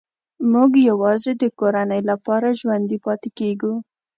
[0.51, 3.73] موږ یوازې د کورنۍ لپاره ژوندي پاتې کېږو